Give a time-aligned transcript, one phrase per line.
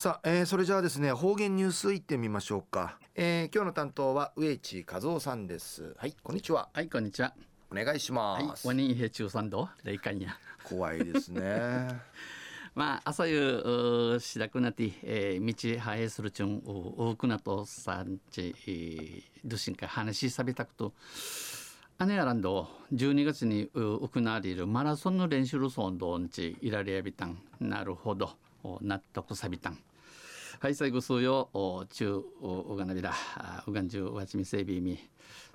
[0.00, 5.92] さあ、えー、それじゃあですね方言ニュースいってみましょうか、えー、今日の担当は植地和夫さんです。
[5.98, 6.68] はいこんにちは。
[6.72, 7.34] はいこんにちは。
[7.68, 8.56] お願いします、はい、
[10.62, 11.88] 怖いですね。
[12.76, 20.92] まあ朝夕しだくなって、えー、道生えするちゅん多くなとさんち、えー、どしんか話しさびたくと。
[22.06, 28.36] 姉やらんど12月に行われるマラソンの練習路走どんちいられやびたんなるほど。
[28.80, 29.78] 納得さびたん
[30.60, 31.86] はい最後数よ。
[31.88, 33.14] 中うがなびら
[33.68, 34.98] うがんじゅうわちみせびみ。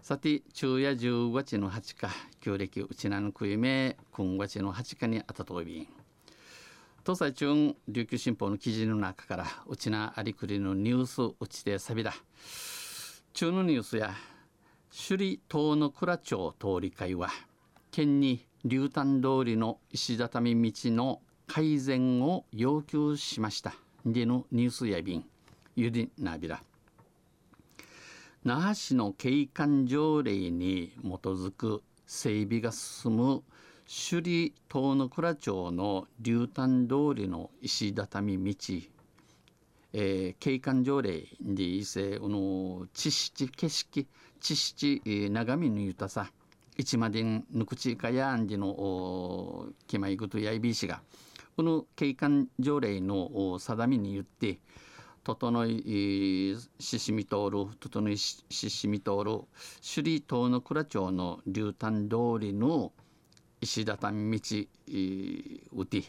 [0.01, 2.07] さて中夜十月の八日
[2.39, 5.87] 旧暦うちなぬくいめ今月の八日にあたとびん。
[7.05, 12.13] 東西中琉球新報の記事の中からうちなありくりのニュースうちでさびだ。
[13.33, 14.13] 中のニュースや
[14.89, 17.27] 首里東の倉町通り会は
[17.91, 23.73] 県に竜丹通りの石畳道の改善を要求しました。
[24.05, 25.25] でのニュースや便
[25.75, 26.61] ゆりなびら。
[28.43, 33.43] 那覇市の景観条例に基づく整備が進む
[33.85, 38.73] 首里東の倉町の竜丹通りの石畳道、
[39.93, 44.07] えー、景観条例でいせの地質景色
[44.41, 46.31] 地質長見のゆたさ。
[46.75, 51.01] 一までんぬくちかやんじのきまいぐとやいびしが
[51.55, 54.59] この景観条例の定めによって
[55.23, 59.41] 整いししみ通る整いししみ通る
[59.95, 62.91] 首里東の倉町の竜丹通りの
[63.61, 64.67] 石畳道
[65.73, 66.03] うて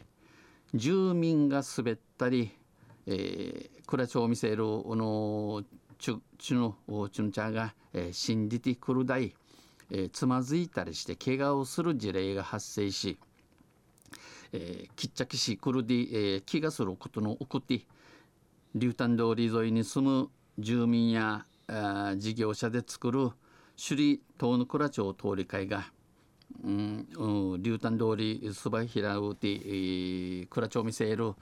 [0.75, 2.51] 住民が滑ったり、
[3.07, 5.63] えー、倉町を見せるこの
[6.01, 6.77] ちゅちゅの
[7.13, 9.33] ちゅんちゃが、えー、信じてくるだい、
[9.91, 13.19] えー、つまずいたりして怪我をする事例が発生し
[14.57, 17.81] えー、きっちゃきしくるで、えー、気がすることの送って
[18.77, 20.31] 竜丹通り沿いに住む
[20.61, 23.31] 住民やあ事業者で作る
[23.77, 25.85] 首里東の倉町通り会が、
[26.63, 27.09] うん、
[27.61, 31.35] 竜丹通りすばひらうて、えー、倉町見せる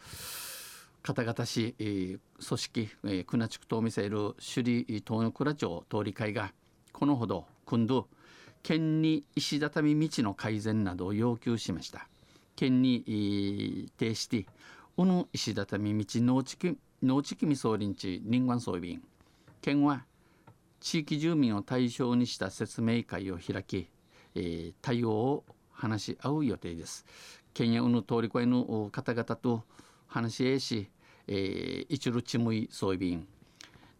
[1.02, 6.54] 方々し、えー、組織、えー、倉地区と見せる首里東の倉町通り会が
[6.94, 8.08] このほど今度
[8.62, 12.08] 県に石畳道の改善などを要求しました。
[12.56, 14.46] 県に呈して
[14.96, 19.02] 小野石畳道農地農地み総林地林湾総便
[19.60, 20.04] 県は
[20.80, 23.88] 地域住民を対象にした説明会を開き、
[24.34, 27.06] えー、対応を話し合う予定です。
[27.54, 29.62] 県やうぬ通り越えの方々と
[30.06, 30.90] 話し合いし、
[31.28, 33.26] えー、一路ちむい総便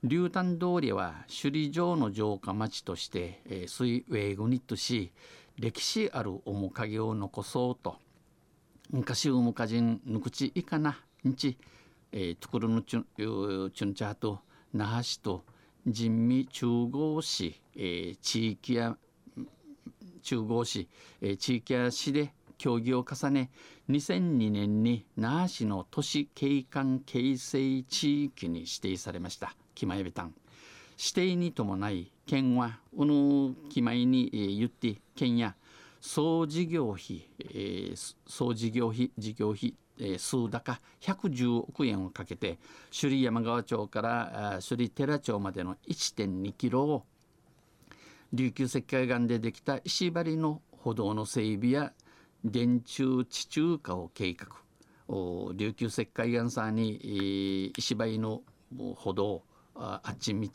[0.02, 5.12] 竜丹通りは首里城の城下町として、えー、水ウェイグニットし
[5.58, 7.96] 歴史ある面影を残そうと
[8.92, 11.56] 昔うむかじんぬくちいかなんち、
[12.12, 14.41] えー、ところのちゅんちゅんちゃと
[14.75, 15.44] 那覇市と
[15.86, 18.97] 人民中合市、えー、地域や
[20.22, 20.88] 中合市、
[21.22, 23.50] えー、地域や市で協議を重ね
[23.88, 29.56] 2002年に那覇市の都市景観形成地域に指定されました。
[29.74, 30.34] キマエベタン。
[30.98, 35.56] 指定に伴い県はうぬきまいに、えー、言って県や
[36.02, 42.58] 総事業費、えー、総事業費事業費、えー、数高110億円をかけて
[42.90, 47.04] 首里山川町から首里寺町までの1.2キロを
[48.32, 51.92] 琉球石灰岩でできた石張りの歩道の整備や
[52.44, 54.48] 電柱地中化を計画。
[55.54, 58.42] 琉球石灰岩さんに、えー、石張りの
[58.96, 59.42] 歩道
[59.74, 60.48] あっち道、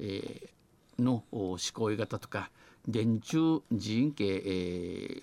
[0.00, 1.24] えー、の
[1.56, 2.50] 施行型とか
[2.88, 5.22] 電柱人系、え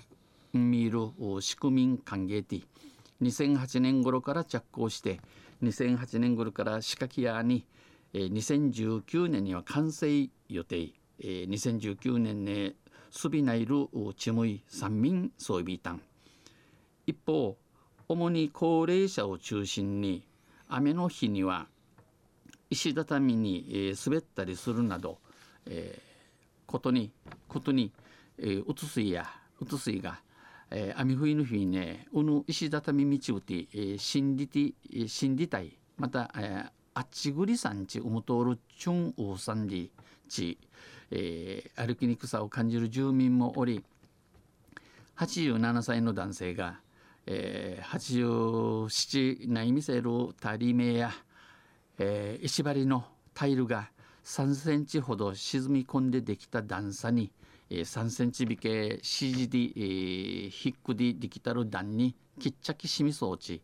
[0.54, 1.00] ー、見る
[1.40, 2.64] 仕組み歓迎ティ
[3.22, 5.22] 2008年頃から着工して
[5.64, 7.66] 2008年頃から仕掛け屋に、
[8.14, 12.76] えー、2019年には完成予定、えー、2019年に
[13.12, 13.88] すびないる
[14.18, 16.02] ちむい三民装備団
[17.08, 17.58] 一方
[18.10, 20.28] 主に高齢者を中心に
[20.68, 21.68] 雨の日には
[22.70, 25.20] 石畳に、えー、滑ったりするなど、
[25.66, 26.13] えー、
[26.74, 27.12] ことに
[27.48, 27.92] ことに、
[28.40, 29.30] えー、うつすいや
[29.60, 30.20] うつすいが、
[30.72, 34.74] えー、雨冬の日にねうぬ石畳道うて、えー、死んでて
[35.08, 39.92] 死んでたいまた、えー、あっちぐりさんちうむとおるちゅんうさんり
[40.28, 40.58] ち、
[41.12, 43.84] えー、歩きにくさを感じる住民もおり
[45.18, 46.80] 87歳の男性が、
[47.28, 50.10] えー、87ないみせる
[50.42, 51.12] たりめや、
[52.00, 53.06] えー、石張りの
[53.36, 53.92] タイルが
[54.24, 57.32] 3センチほど沈み込んでできた段差に、
[57.70, 63.62] えー、3センチ引け CGD、えー、ヒックでできたる段にきっちゃきしみ装置、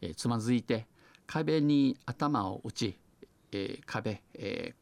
[0.00, 0.86] えー、つまずいて
[1.26, 2.98] 壁に頭を打ち、
[3.52, 4.74] えー、壁、え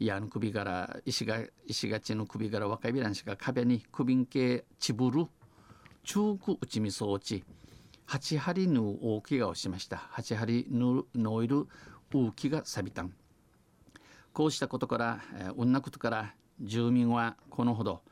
[0.00, 5.26] ー、矢の首から石が石がちの首から若いびらんしが壁に首んけちぶる
[6.02, 7.44] 中区打ちみそ落ち
[8.06, 9.96] 八針ぬ大怪我をしました。
[9.96, 11.66] 八針ぬのいる
[12.14, 13.12] 大きが錆びたん。
[14.36, 18.02] こうしたことから、えー、うんなことから住民はこのほど、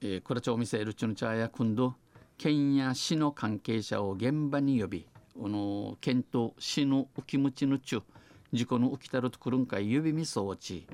[0.00, 1.96] えー、倉町見せるちゅの茶やくんど
[2.38, 8.04] 県や市の関係者を現場に呼びこの県と市の浮きむちの中
[8.52, 10.86] 事故の起きたるとくるんかい指みそ落ち、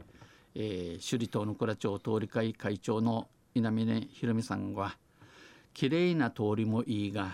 [0.55, 4.97] えー、首里島の倉町通り会会長の稲峰ひろみさんは
[5.75, 7.33] きれいな通りもいいが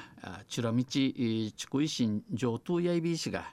[0.48, 3.52] チュラミチ地区維新上等やいびいしが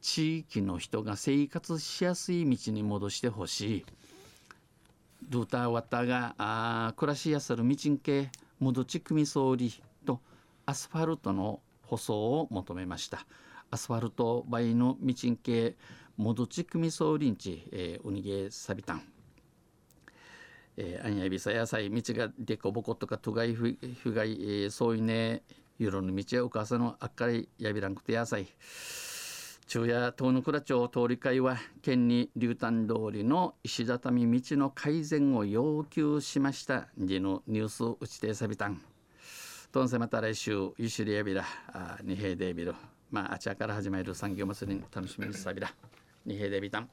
[0.00, 3.84] 地域の人が生活しやすい道に戻してほしい。
[5.28, 8.30] ドゥタワタがあ暮らしやする道んけ
[8.60, 9.72] 戻ち組総理
[10.06, 10.20] と
[10.64, 13.26] アスファルトの舗装を求めました。
[13.70, 15.76] アスファルト倍の道んけ
[16.16, 19.02] 戻ち組総理んち、えー、ウニゲサビタン。
[20.76, 25.42] えー、あんやびさ野菜道がでこぼことかとがいふふがい、えー、そういね
[25.78, 28.46] ユロの道やお母さんのあっかりやびらんくて野菜。
[29.70, 36.88] 昼夜東野倉町通り会は県に竜丹通りの石畳道の改善を要求しました。
[36.98, 38.80] じのニュース打ちてさびたん。
[39.70, 41.44] とんせまた来週ゆしりやびら
[42.02, 42.74] 二平でびる
[43.10, 45.70] まああちらから始まる産業祭り楽しみにさびら
[46.24, 46.88] 二平でびたん。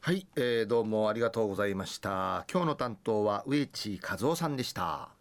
[0.00, 2.46] はい、えー、どうもありがとうございました。
[2.48, 5.17] 今日の担当は植地和夫さんでした。